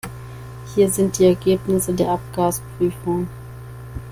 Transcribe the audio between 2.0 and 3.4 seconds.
Abgasprüfung.